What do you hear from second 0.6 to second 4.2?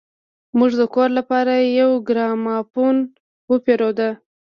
د کور لپاره يو ګرامافون وپېرود.